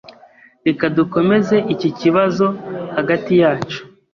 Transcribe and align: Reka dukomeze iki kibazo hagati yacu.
Reka 0.65 0.85
dukomeze 0.97 1.55
iki 1.73 1.89
kibazo 1.99 2.45
hagati 2.95 3.31
yacu. 3.41 3.79